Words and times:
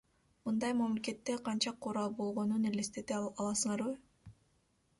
Мындай 0.49 0.71
мамлекетте 0.77 1.35
канча 1.49 1.73
курал 1.87 2.09
болгонун 2.21 2.65
элестете 2.73 3.19
аласыңарбы? 3.21 3.95